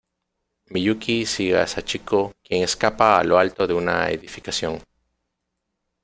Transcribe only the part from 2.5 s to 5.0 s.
escapa a lo alto de una edificación.